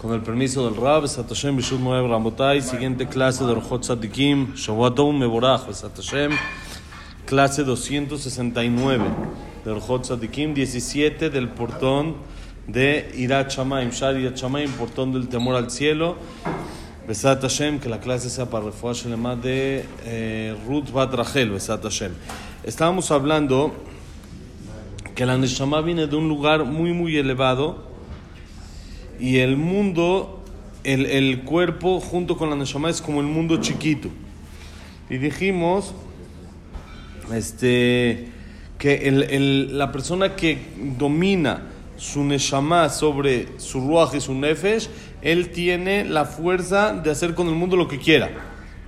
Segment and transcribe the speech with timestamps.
[0.00, 5.18] Con el permiso del Rab, Hashem Bishur Moeb Ramotay, siguiente clase de Orjot Tzadikim, Shavuatom
[5.18, 6.32] Meborach, Hashem,
[7.24, 9.04] clase 269
[9.64, 12.16] de Orjot Tzadikim, 17 del portón
[12.66, 16.16] de Irat Shamaim, Shar Irat Shamaim, portón del temor al cielo.
[17.08, 21.82] Besat Hashem, que la clase sea para Refuah Shelema de eh, Ruth Bat Rachel, Besat
[21.82, 22.12] Hashem.
[22.64, 23.72] Estábamos hablando
[25.14, 27.95] que la Neshama viene de un lugar muy, muy elevado
[29.18, 30.42] y el mundo,
[30.84, 34.08] el, el cuerpo junto con la Neshama es como el mundo chiquito.
[35.08, 35.94] Y dijimos
[37.32, 38.28] este,
[38.78, 40.58] que el, el, la persona que
[40.98, 41.62] domina
[41.96, 44.88] su Neshama sobre su Ruach y su Nefesh,
[45.22, 48.30] él tiene la fuerza de hacer con el mundo lo que quiera.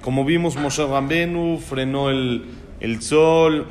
[0.03, 2.45] Como vimos, Moshe Rambenu frenó el,
[2.81, 3.67] el sol,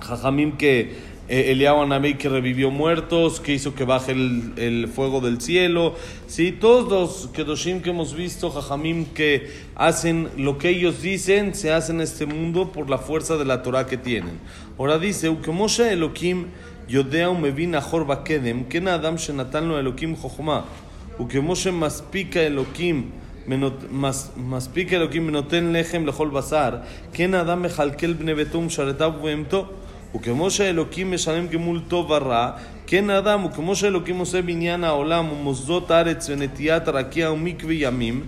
[0.00, 5.21] Jajamim que eh, Eliyahu Anabey que revivió muertos, que hizo que baje el, el, fuego
[5.21, 5.95] del cielo.
[6.27, 6.51] ¿sí?
[6.51, 11.97] Todos los Kedoshim que hemos visto, Jajamim, que hacen lo que ellos dicen, se hacen
[11.97, 14.39] en este mundo por la fuerza de la Torah que tienen.
[14.77, 16.45] Ahora dice, Ukemoshe Elohim
[16.87, 20.65] Yodea Umevin Ahor Bakedem, Ken Adam Shenatan lo Elohim Jochma,
[21.17, 23.11] Ukemoshe Maspika Elohim
[24.37, 26.69] מספיק אלוקים ונותן לחם לכל בשר,
[27.13, 29.65] כן האדם מכלכל בני ביתו ומשרתיו ובהמתו.
[30.15, 32.51] וכמו שאלוקים משלם גמול טוב ורע,
[32.87, 38.23] כן האדם, וכמו שאלוקים עושה בניין העולם ומוסדות הארץ ונטיית הרקיע ומקווה ימים,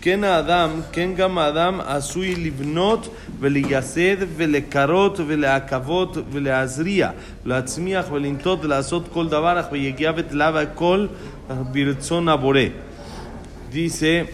[0.00, 3.08] כן האדם, כן גם האדם עשוי לבנות
[3.40, 7.10] ולייסד ולקרות ולעכבות ולהזריע,
[7.44, 11.06] להצמיח ולנטות ולעשות כל דבר, אך ביגיע ותלה והכל
[11.72, 12.60] ברצון הבורא.
[13.72, 14.26] Dice,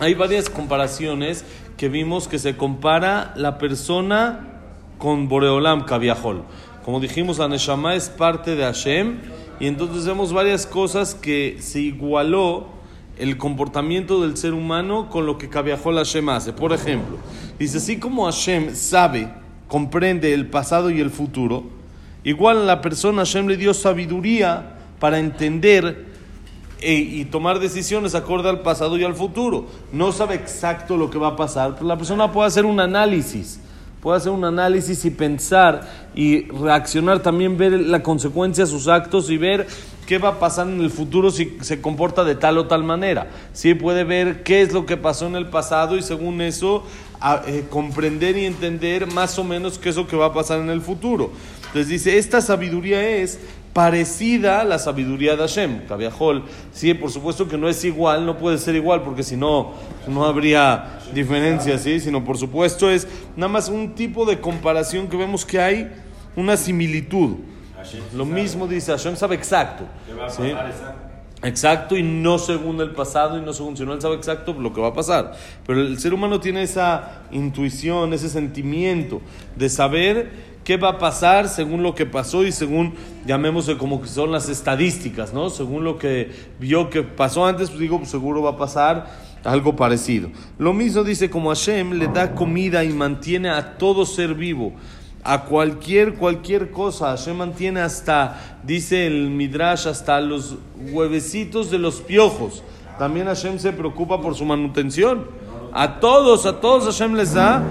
[0.00, 1.44] hay varias comparaciones
[1.76, 4.53] que vimos que se compara la persona
[4.97, 6.43] con Boreolam Kaviahol.
[6.83, 9.17] Como dijimos, la Neshama es parte de Hashem
[9.59, 12.67] y entonces vemos varias cosas que se igualó
[13.17, 16.53] el comportamiento del ser humano con lo que Kaviahol Hashem hace.
[16.53, 17.17] Por ejemplo,
[17.57, 19.29] dice, así como Hashem sabe,
[19.67, 21.63] comprende el pasado y el futuro,
[22.23, 26.13] igual la persona Hashem le dio sabiduría para entender
[26.81, 29.65] y tomar decisiones acorde al pasado y al futuro.
[29.91, 33.59] No sabe exacto lo que va a pasar, pero la persona puede hacer un análisis
[34.05, 39.31] puede hacer un análisis y pensar y reaccionar, también ver la consecuencia de sus actos
[39.31, 39.65] y ver
[40.05, 43.31] qué va a pasar en el futuro si se comporta de tal o tal manera.
[43.53, 46.83] Sí, puede ver qué es lo que pasó en el pasado y según eso
[47.47, 50.69] eh, comprender y entender más o menos qué es lo que va a pasar en
[50.69, 51.31] el futuro.
[51.65, 53.39] Entonces dice, esta sabiduría es
[53.75, 56.45] parecida a la sabiduría de Hashem, Kaviahol.
[56.71, 59.73] Sí, por supuesto que no es igual, no puede ser igual, porque si no,
[60.07, 61.99] no habría diferencia, ¿sí?
[61.99, 65.91] Sino por supuesto es nada más un tipo de comparación que vemos que hay
[66.37, 67.35] una similitud.
[68.13, 69.83] Lo mismo dice Hashem sabe exacto.
[70.29, 70.53] ¿sí?
[71.43, 74.71] Exacto y no según el pasado y no según, si no él sabe exacto lo
[74.71, 75.35] que va a pasar.
[75.67, 79.21] Pero el ser humano tiene esa intuición, ese sentimiento
[79.57, 82.95] de saber qué va a pasar según lo que pasó y según,
[83.25, 85.49] llamémosle como que son las estadísticas, ¿no?
[85.49, 89.07] Según lo que vio que pasó antes, pues digo, pues seguro va a pasar
[89.45, 90.29] algo parecido.
[90.57, 94.73] Lo mismo dice como Hashem le da comida y mantiene a todo ser vivo
[95.23, 97.09] a cualquier, cualquier cosa.
[97.09, 100.55] Hashem mantiene hasta, dice el Midrash, hasta los
[100.91, 102.63] huevecitos de los piojos.
[102.97, 105.25] También Hashem se preocupa por su manutención.
[105.73, 107.63] A todos, a todos Hashem les da.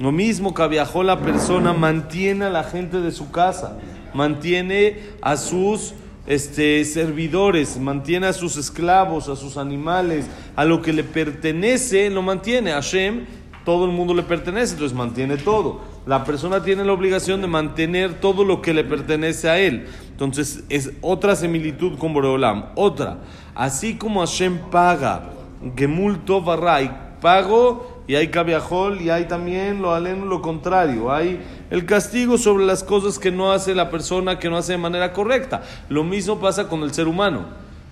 [0.00, 3.78] Lo mismo que viajó la persona, mantiene a la gente de su casa,
[4.12, 5.94] mantiene a sus
[6.26, 12.22] este, servidores, mantiene a sus esclavos, a sus animales, a lo que le pertenece, lo
[12.22, 12.72] mantiene.
[12.72, 13.26] Hashem,
[13.64, 18.20] todo el mundo le pertenece, entonces mantiene todo la persona tiene la obligación de mantener
[18.20, 19.86] todo lo que le pertenece a él.
[20.10, 22.66] Entonces es otra similitud con Boreolam.
[22.74, 23.18] Otra,
[23.54, 25.30] así como Hashem paga,
[25.76, 26.90] Gemul Tovaray,
[27.20, 31.12] pago y hay cabiajol y hay también lo aleno lo contrario.
[31.12, 31.40] Hay
[31.70, 35.12] el castigo sobre las cosas que no hace la persona, que no hace de manera
[35.12, 35.62] correcta.
[35.88, 37.46] Lo mismo pasa con el ser humano.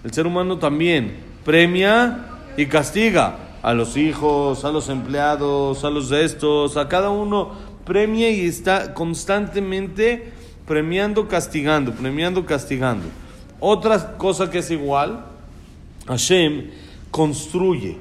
[0.04, 2.26] El ser humano también premia
[2.56, 7.52] y castiga a los hijos, a los empleados, a los de estos, a cada uno
[7.84, 10.32] premia y está constantemente
[10.66, 13.06] premiando, castigando, premiando, castigando.
[13.60, 15.24] Otra cosa que es igual,
[16.06, 16.70] Hashem
[17.10, 17.96] construye,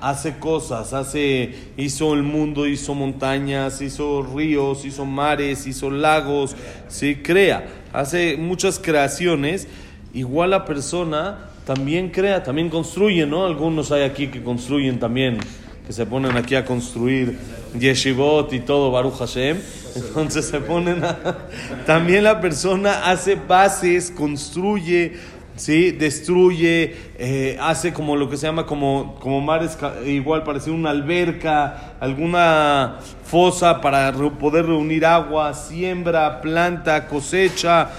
[0.00, 6.56] hace cosas, hace, hizo el mundo, hizo montañas, hizo ríos, hizo mares, hizo lagos,
[6.88, 9.68] se crea, hace muchas creaciones.
[10.14, 13.44] Igual la persona también crea, también construye, ¿no?
[13.44, 15.38] Algunos hay aquí que construyen también,
[15.86, 17.36] que se ponen aquí a construir
[17.78, 19.58] yeshivot y todo, Baruch Hashem.
[19.94, 21.18] Entonces se ponen a,
[21.86, 25.16] También la persona hace bases, construye,
[25.58, 25.90] ¿sí?
[25.90, 29.76] destruye, eh, hace como lo que se llama como, como mares,
[30.06, 37.90] igual parece una alberca, alguna fosa para poder reunir agua, siembra, planta, cosecha,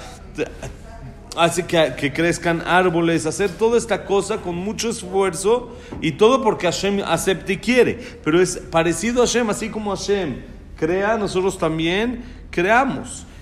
[1.38, 6.65] hace que, que, crezcan árboles, hacer toda esta cosa con mucho esfuerzo y todo porque
[6.65, 8.00] Hashem acepta y quiere.
[8.23, 10.38] Pero es parecido a Hashem, así como Hashem
[10.79, 13.25] crea, nosotros también creamos.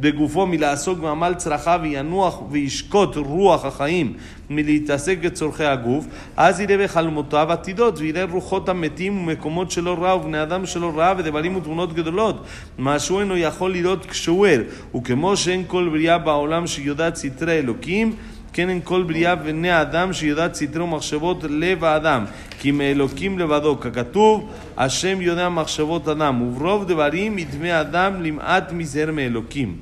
[0.00, 4.12] בגופו מלעסוק בעמל צרכיו, וינוח וישקוט רוח החיים
[4.50, 6.06] מלהתעסק בצורכי הגוף,
[6.36, 11.56] אז יראה בחלומותיו עתידות, ויראה רוחות המתים ומקומות שלא רע, ובני אדם שלא רע, ודברים
[11.56, 12.44] ותמונות גדולות,
[12.78, 14.62] מה שהוא אינו יכול לראות כשהוא ער.
[14.96, 18.12] וכמו שאין כל בריאה בעולם שיודעת סתרי אלוקים,
[18.53, 22.25] כן אין כל בריאה בני האדם שיודעת סתרי ומחשבות לב האדם,
[22.59, 29.81] כי מאלוקים לבדו, ככתוב, השם יודע מחשבות אדם, וברוב דברים ידמה אדם למעט מזהר מאלוקים.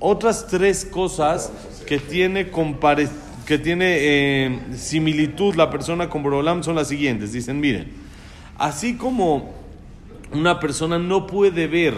[0.00, 1.52] Otras tres cosas
[1.86, 7.32] que tiene comparación que tiene eh, similitud la persona con Borolam son las siguientes.
[7.32, 7.92] Dicen, miren,
[8.58, 9.52] así como
[10.32, 11.94] una persona no puede ver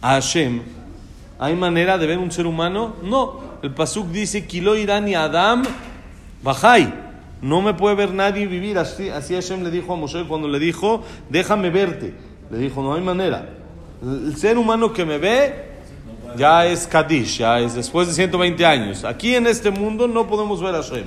[0.00, 0.62] a Hashem,
[1.38, 2.96] ¿hay manera de ver un ser humano?
[3.02, 3.51] No.
[3.63, 5.63] El Pasuk dice, Kilo Irani Adam
[6.43, 6.93] Bajai.
[7.41, 8.77] No me puede ver nadie vivir.
[8.77, 12.13] Así, así Hashem le dijo a Moshe cuando le dijo, déjame verte.
[12.51, 13.49] Le dijo, no hay manera.
[14.01, 15.71] El ser humano que me ve
[16.35, 19.05] ya es Kadish, ya es después de 120 años.
[19.05, 21.05] Aquí en este mundo no podemos ver a Hashem.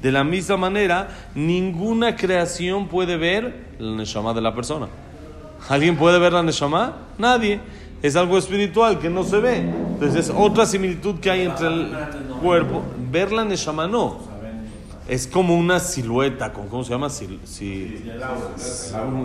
[0.00, 4.86] De la misma manera, ninguna creación puede ver la Neshama de la persona.
[5.68, 6.98] ¿Alguien puede ver la Neshama?
[7.18, 7.60] Nadie.
[8.06, 9.56] Es algo espiritual que no se ve.
[9.56, 11.92] Entonces es otra similitud que hay entre el
[12.40, 12.82] cuerpo.
[13.10, 14.36] Ver la Neshama no
[15.08, 17.08] es como una silueta, ¿cómo se llama?
[17.10, 17.38] Si,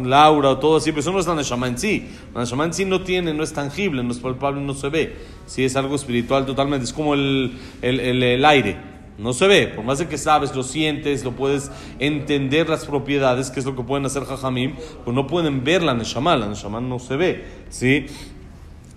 [0.03, 2.07] Laura o todo así, pero eso no es la Neshama en sí.
[2.33, 5.15] La Neshama en sí no tiene, no es tangible, no es palpable, no se ve.
[5.47, 8.77] Si es algo espiritual totalmente, es como el, el, el, aire,
[9.17, 9.67] no se ve.
[9.67, 13.75] Por más de que sabes, lo sientes, lo puedes entender las propiedades, que es lo
[13.75, 17.45] que pueden hacer Jajamim, pues no pueden ver la Neshama, la Neshama no se ve,
[17.69, 18.05] ¿sí?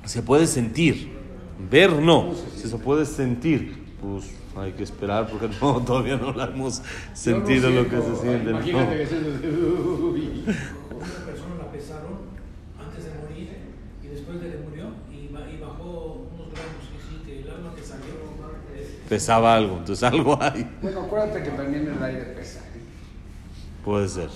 [0.04, 1.12] Se puede sentir,
[1.70, 6.44] ver no, si se puede sentir, pues hay que esperar porque no, todavía no la
[6.44, 8.50] hemos sentido lo, que se siente.
[8.50, 9.26] Imagínate que se Una
[11.26, 12.12] persona la pesaron
[12.78, 13.48] antes de morir
[14.02, 15.28] y después de que murió y,
[15.60, 18.34] bajó unos gramos y sí, que el alma que salió
[19.08, 20.68] pesaba algo, entonces algo hay.
[20.82, 22.60] Bueno, acuérdate que también el aire pesa.
[22.60, 22.80] ¿eh?
[23.84, 24.28] Puede ser.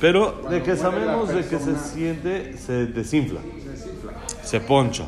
[0.00, 3.40] Pero de que sabemos de que se siente, se desinfla.
[3.62, 4.12] Se desinfla.
[4.42, 5.06] Se poncha.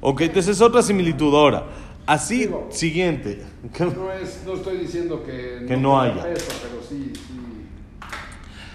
[0.00, 1.64] Ok, entonces es otra similitud ahora.
[2.06, 3.42] Así, siguiente.
[3.78, 6.22] No, es, no estoy diciendo que, que no, haya.
[6.22, 6.36] pero
[6.88, 7.12] sí,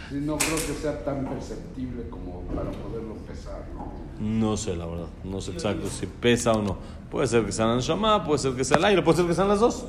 [0.10, 3.66] sí, no creo que sea tan perceptible como para poderlo pesar.
[3.76, 4.08] ¿no?
[4.20, 5.08] no sé, la verdad.
[5.24, 6.78] No sé exacto si pesa o no.
[7.12, 9.34] Puede ser que sea el Shama, puede ser que sea el aire, puede ser que
[9.34, 9.86] sean las dos.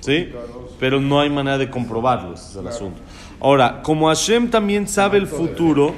[0.00, 0.32] ¿Sí?
[0.78, 3.00] Pero no hay manera de comprobarlo, ese es el asunto.
[3.40, 5.94] Ahora, como Hashem también sabe el futuro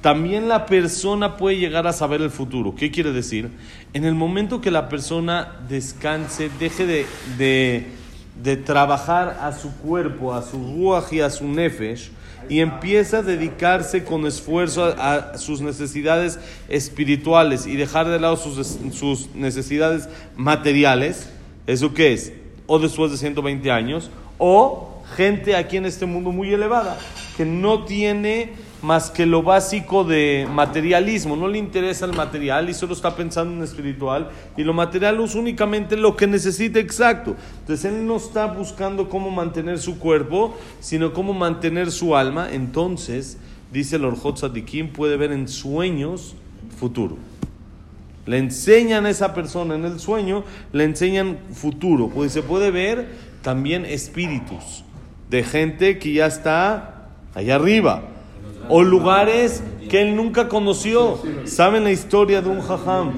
[0.00, 2.74] también la persona puede llegar a saber el futuro.
[2.74, 3.50] ¿Qué quiere decir?
[3.92, 7.86] En el momento que la persona descanse, deje de,
[8.42, 12.10] de, trabajar a su cuerpo, a su ruaj y a su nefesh,
[12.48, 16.38] y empieza a dedicarse con esfuerzo a, sus necesidades
[16.68, 21.28] espirituales y dejar de lado sus, sus necesidades materiales,
[21.66, 22.32] ¿eso qué es?
[22.68, 26.98] O después de 120 años, o gente aquí en este mundo muy elevada,
[27.36, 31.36] que no tiene más que lo básico de materialismo.
[31.36, 34.30] No le interesa el material y solo está pensando en espiritual.
[34.56, 37.36] Y lo material es únicamente lo que necesita exacto.
[37.60, 42.48] Entonces él no está buscando cómo mantener su cuerpo, sino cómo mantener su alma.
[42.52, 43.38] Entonces,
[43.72, 46.34] dice el Orjot Sadikim, puede ver en sueños
[46.78, 47.16] futuro.
[48.26, 52.08] Le enseñan a esa persona en el sueño, le enseñan futuro.
[52.08, 53.08] Pues se puede ver
[53.42, 54.84] también espíritus
[55.30, 58.02] de gente que ya está allá arriba
[58.68, 61.18] o lugares que él nunca conoció.
[61.44, 63.12] ¿Saben la historia de un jajam?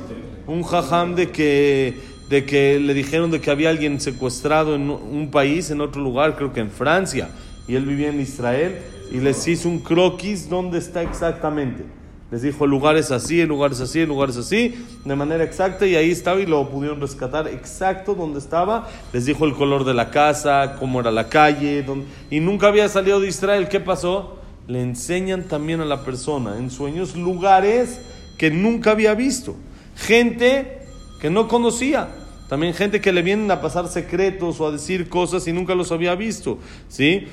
[0.46, 1.98] Un jajam de que,
[2.28, 6.36] de que le dijeron de que había alguien secuestrado en un país, en otro lugar,
[6.36, 7.28] creo que en Francia,
[7.66, 8.78] y él vivía en Israel,
[9.12, 11.84] y les hizo un croquis dónde está exactamente.
[12.30, 16.46] Les dijo lugares así, lugares así, lugares así, de manera exacta, y ahí estaba y
[16.46, 18.88] lo pudieron rescatar exacto donde estaba.
[19.12, 21.84] Les dijo el color de la casa, cómo era la calle,
[22.30, 23.68] y nunca había salido de Israel.
[23.68, 24.40] ¿Qué pasó?
[24.70, 28.00] le enseñan también a la persona en sueños lugares
[28.38, 29.56] que nunca había visto.
[29.96, 30.78] Gente
[31.20, 32.08] que no conocía.
[32.48, 35.90] También gente que le vienen a pasar secretos o a decir cosas y nunca los
[35.90, 36.58] había visto.
[36.88, 37.26] ¿Sí?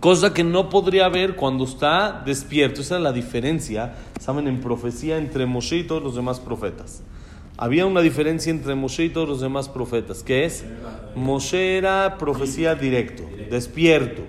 [0.00, 2.80] Cosa que no podría ver cuando está despierto.
[2.80, 7.02] Esa es la diferencia, saben, en profecía entre Moshe y todos los demás profetas.
[7.56, 10.64] Había una diferencia entre Moshe y todos los demás profetas, que es,
[11.14, 14.22] Moshe era profecía directo, despierto.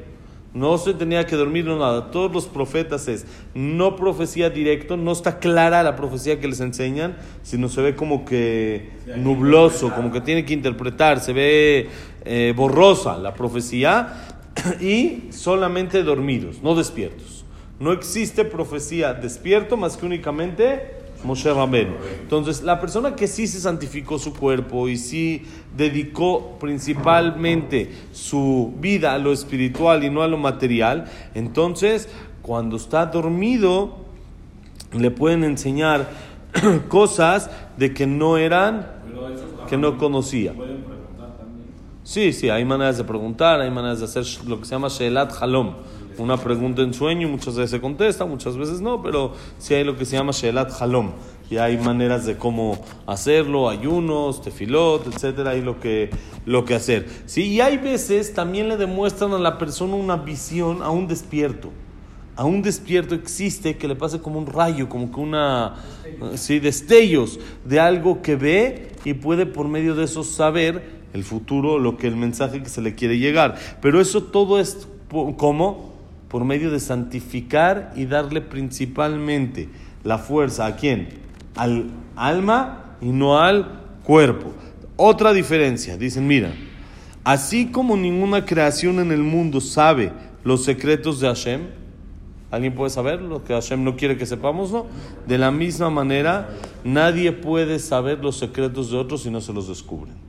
[0.53, 2.09] No se tenía que dormir no nada.
[2.09, 7.17] Todos los profetas es no profecía directo, no está clara la profecía que les enseñan,
[7.43, 11.89] sino se ve como que nubloso, como que tiene que interpretar, se ve
[12.25, 14.36] eh, borrosa la profecía
[14.81, 17.45] y solamente dormidos, no despiertos.
[17.79, 21.93] No existe profecía despierto más que únicamente Moshe Rabbeinu.
[22.21, 25.43] Entonces, la persona que sí se santificó su cuerpo y sí
[25.75, 32.09] dedicó principalmente su vida a lo espiritual y no a lo material, entonces,
[32.41, 33.97] cuando está dormido,
[34.97, 36.09] le pueden enseñar
[36.87, 38.87] cosas de que no eran,
[39.69, 40.53] que no conocía.
[42.07, 45.33] Sí, sí, hay maneras de preguntar, hay maneras de hacer lo que se llama Shelat
[45.41, 45.73] Halom.
[46.17, 49.97] Una pregunta en sueño, muchas veces se contesta, muchas veces no, pero sí hay lo
[49.97, 51.11] que se llama Shelat Halom.
[51.49, 56.09] Y hay maneras de cómo hacerlo, ayunos, tefilot, etcétera, y lo que,
[56.45, 57.09] lo que hacer.
[57.25, 61.71] Sí, y hay veces también le demuestran a la persona una visión a un despierto.
[62.37, 65.75] A un despierto existe que le pase como un rayo, como que una.
[66.35, 71.79] Sí, destellos de algo que ve y puede por medio de eso saber el futuro,
[71.79, 73.55] lo que el mensaje que se le quiere llegar.
[73.81, 74.87] Pero eso todo es
[75.37, 75.93] como
[76.27, 79.69] por medio de santificar y darle principalmente
[80.03, 81.09] la fuerza a quién?
[81.55, 84.53] Al alma y no al cuerpo.
[84.95, 86.53] Otra diferencia, dicen, mira,
[87.23, 90.11] así como ninguna creación en el mundo sabe
[90.43, 91.61] los secretos de Hashem,
[92.51, 94.71] ¿alguien puede saber lo que Hashem no quiere que sepamos?
[94.71, 94.85] No.
[95.27, 96.49] De la misma manera,
[96.83, 100.26] nadie puede saber los secretos de otros si no se los descubren.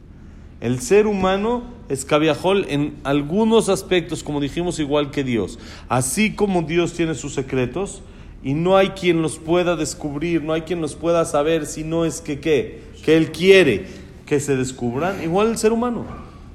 [0.60, 5.58] El ser humano es cabiajol en algunos aspectos, como dijimos, igual que Dios.
[5.88, 8.02] Así como Dios tiene sus secretos
[8.42, 12.04] y no hay quien los pueda descubrir, no hay quien los pueda saber si no
[12.04, 13.86] es que qué, que Él quiere
[14.26, 16.04] que se descubran, igual el ser humano.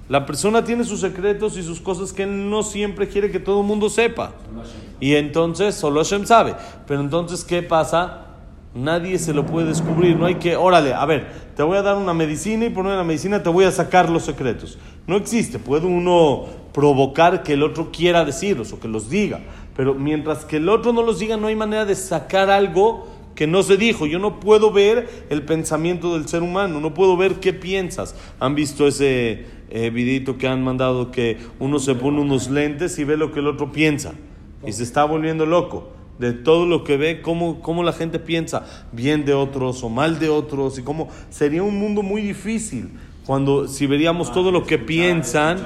[0.09, 3.67] La persona tiene sus secretos y sus cosas que no siempre quiere que todo el
[3.67, 4.33] mundo sepa.
[4.99, 6.55] Y entonces solo Hashem sabe.
[6.85, 8.22] Pero entonces, ¿qué pasa?
[8.75, 10.17] Nadie se lo puede descubrir.
[10.17, 13.03] No hay que, órale, a ver, te voy a dar una medicina y por una
[13.03, 14.79] medicina te voy a sacar los secretos.
[15.05, 15.59] No existe.
[15.59, 19.41] Puede uno provocar que el otro quiera decirlos o que los diga.
[19.75, 23.45] Pero mientras que el otro no los diga, no hay manera de sacar algo que
[23.45, 24.07] no se dijo.
[24.07, 28.15] Yo no puedo ver el pensamiento del ser humano, no puedo ver qué piensas.
[28.39, 33.17] ¿Han visto ese eh, que han mandado que uno se pone unos lentes y ve
[33.17, 34.13] lo que el otro piensa?
[34.65, 38.65] Y se está volviendo loco de todo lo que ve, cómo, cómo, la gente piensa
[38.91, 42.91] bien de otros o mal de otros, y cómo sería un mundo muy difícil
[43.25, 45.57] cuando si veríamos todo lo que piensan,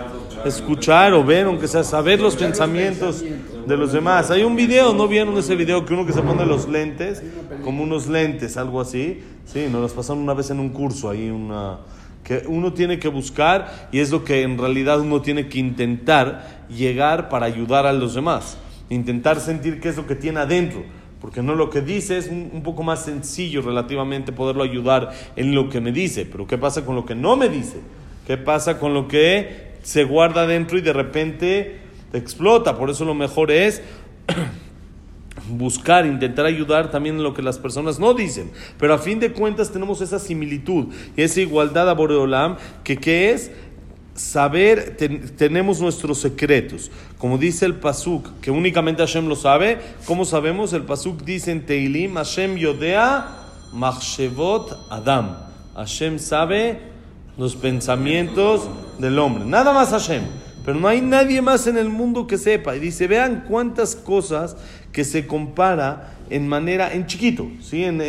[0.45, 3.23] escuchar o ver, aunque sea saber los pensamientos
[3.65, 4.29] de los demás.
[4.29, 7.23] Hay un video, ¿no vieron ese video que uno que se pone los lentes,
[7.63, 9.23] como unos lentes, algo así?
[9.45, 11.79] Sí, nos los pasaron una vez en un curso, ahí una
[12.23, 16.65] que uno tiene que buscar y es lo que en realidad uno tiene que intentar
[16.67, 18.57] llegar para ayudar a los demás
[18.89, 20.83] intentar sentir qué es lo que tiene adentro,
[21.19, 25.69] porque no lo que dice es un, poco más sencillo relativamente poderlo ayudar en lo
[25.69, 27.77] que me dice, pero ¿qué pasa con lo que no me dice?
[28.25, 31.79] ¿Qué pasa con lo que se guarda adentro y de repente
[32.13, 32.77] explota?
[32.77, 33.81] Por eso lo mejor es
[35.49, 38.51] buscar, intentar ayudar también en lo que las personas no dicen.
[38.77, 43.31] Pero a fin de cuentas tenemos esa similitud y esa igualdad a Boreolam, que ¿qué
[43.31, 43.51] es?
[44.17, 44.97] Saber,
[45.37, 46.91] tenemos nuestros secretos.
[47.17, 50.73] Como dice el Pasuk, que únicamente Hashem lo sabe, ¿cómo sabemos?
[50.73, 53.27] El Pasuk dice en Teilim, Hashem Yodea
[53.73, 55.37] Machshevot Adam.
[55.75, 56.79] Hashem sabe
[57.37, 59.45] los pensamientos del hombre.
[59.45, 60.23] Nada más Hashem.
[60.65, 62.75] Pero no hay nadie más en el mundo que sepa.
[62.75, 64.57] Y dice, vean cuántas cosas
[64.91, 67.83] que se compara en manera, en chiquito, ¿sí?
[67.83, 68.01] en,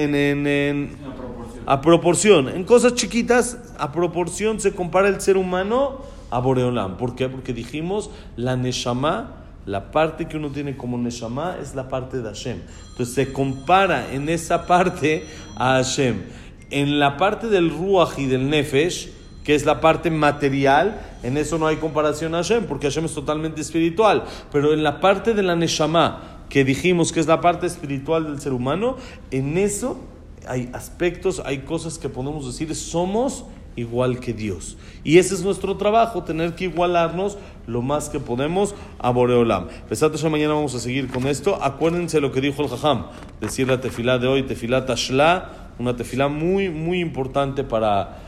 [1.69, 2.49] a proporción.
[2.49, 6.97] En cosas chiquitas, a proporción se compara el ser humano a Boreolam.
[6.97, 7.29] ¿Por qué?
[7.29, 9.35] Porque dijimos la Neshama,
[9.67, 12.63] la parte que uno tiene como Neshama es la parte de Hashem.
[12.93, 16.23] Entonces se compara en esa parte a Hashem.
[16.71, 19.11] En la parte del Ruach y del Nefesh,
[19.45, 23.15] que es la parte material, en eso no hay comparación a Hashem, porque Hashem es
[23.15, 24.25] totalmente espiritual.
[24.51, 28.41] Pero en la parte de la Neshama, que dijimos que es la parte espiritual del
[28.41, 28.97] ser humano,
[29.31, 30.01] en eso
[30.47, 33.45] hay aspectos, hay cosas que podemos decir, somos
[33.77, 34.77] igual que Dios.
[35.05, 39.69] Y ese es nuestro trabajo, tener que igualarnos lo más que podemos a Boreolam.
[39.89, 41.63] Pesate mañana vamos a seguir con esto.
[41.63, 43.07] Acuérdense lo que dijo el Jajam,
[43.41, 48.28] decir la tefilá de hoy, tefilá tashla, una tefilá muy, muy importante para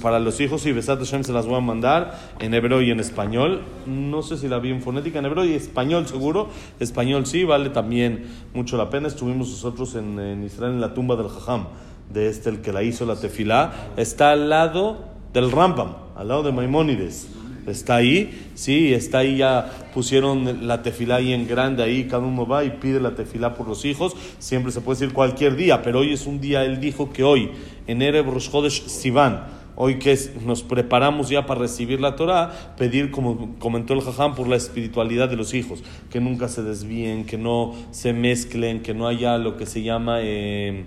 [0.00, 3.00] para los hijos y Besat Hashem se las voy a mandar en hebreo y en
[3.00, 3.62] español.
[3.86, 6.48] No sé si la vi en fonética en hebreo y español seguro.
[6.80, 8.24] Español sí, vale también
[8.54, 9.08] mucho la pena.
[9.08, 11.66] Estuvimos nosotros en, Israel en la tumba del Jajam,
[12.12, 13.90] de este el que la hizo la tefilá.
[13.96, 17.28] Está al lado del Rambam, al lado de Maimónides.
[17.66, 22.46] Está ahí, sí, está ahí, ya pusieron la tefilá ahí en grande, ahí cada uno
[22.46, 24.16] va y pide la tefilá por los hijos.
[24.38, 27.50] Siempre se puede decir cualquier día, pero hoy es un día, él dijo que hoy,
[27.86, 28.48] en Erev Rosh
[28.88, 29.44] Sivan,
[29.76, 34.48] hoy que nos preparamos ya para recibir la Torah, pedir, como comentó el Jajam, por
[34.48, 39.06] la espiritualidad de los hijos, que nunca se desvíen, que no se mezclen, que no
[39.06, 40.18] haya lo que se llama...
[40.20, 40.84] Eh,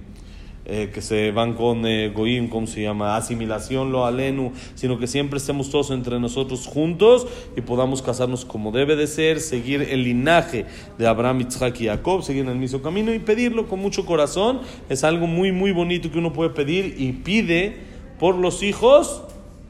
[0.67, 3.15] eh, que se van con eh, Goim, ¿cómo se llama?
[3.15, 8.71] Asimilación, lo alenu, sino que siempre estemos todos entre nosotros juntos y podamos casarnos como
[8.71, 10.65] debe de ser, seguir el linaje
[10.97, 14.61] de Abraham, Isaac y Jacob, seguir en el mismo camino y pedirlo con mucho corazón.
[14.89, 17.77] Es algo muy, muy bonito que uno puede pedir y pide
[18.19, 19.21] por los hijos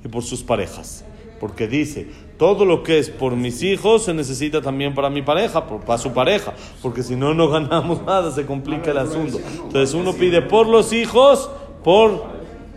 [0.03, 1.03] y por sus parejas.
[1.45, 2.07] Porque dice,
[2.39, 6.11] todo lo que es por mis hijos se necesita también para mi pareja, para su
[6.11, 9.39] pareja, porque si no, no ganamos nada, se complica el asunto.
[9.63, 11.51] Entonces uno pide por los hijos,
[11.83, 12.23] por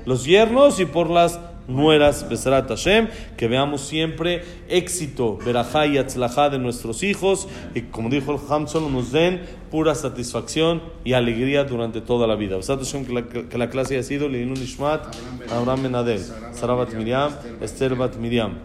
[0.05, 6.51] los yernos y por las nueras, Besarat Hashem, que veamos siempre éxito, verajá y atzlajá
[6.51, 12.01] de nuestros hijos, y como dijo el Hamson, nos den pura satisfacción y alegría durante
[12.01, 12.57] toda la vida.
[12.57, 15.15] Besarat Hashem, que la, que la clase haya sido Leilun Ishmat,
[15.53, 16.21] Abraham Benadel,
[16.53, 18.59] Sarabat Miriam, Esther Bat Miriam.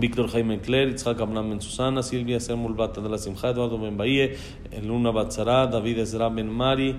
[0.00, 4.36] Jaime Cler, Itzhak Abraham Ben Susana, Silvia Sermul Bat de la Simcha, Eduardo Ben Bahie,
[4.70, 6.96] Eluna Bat Zara, David Ezra Ben Mari,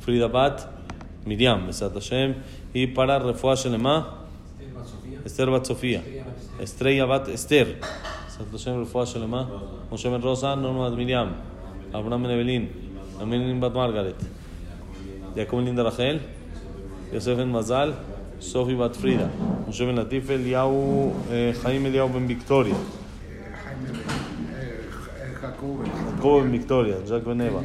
[0.00, 0.81] Frida Bat,
[1.24, 2.34] Miriam, Besat Hashem,
[2.74, 4.18] y para Refuah Shelema,
[5.24, 6.02] Esther Bat Sofía,
[6.60, 9.48] Estrella Bat Esther, Besat Hashem, Refuah Shelema,
[9.90, 11.34] Moshe Ben Rosa, Norma Bat Miriam,
[11.92, 12.68] Abraham Ben Evelyn,
[13.20, 14.16] Amelin Bat Margaret,
[15.36, 16.20] Jacob Linda Rachel,
[17.12, 19.30] Yosef Ben Mazal, Bat Frida,
[19.66, 21.14] Moshe Ben Latif, Eliau,
[21.62, 22.76] Jaime Eliau Ben Victoria.
[26.22, 27.60] Jacob Ben Victoria, Jack Ben Eva.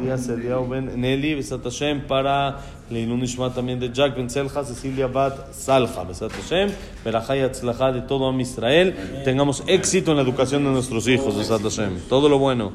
[0.00, 2.58] Díaz Eliau Ben Nelly, Besat Hashem, para
[2.90, 6.70] Leilun Ishma también de Jack Ben Selja, Cecilia Bat Salja, Besat Hashem,
[7.04, 8.94] Berajá y Atzlajá de todo Am Israel.
[9.24, 12.00] Tengamos éxito en la educación de nuestros hijos, Besat Hashem.
[12.08, 12.72] Todo lo bueno.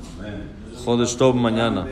[0.86, 1.88] Jodesh Tov mañana.